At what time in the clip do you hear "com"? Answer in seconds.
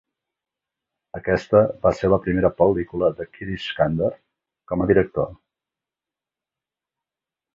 4.73-4.85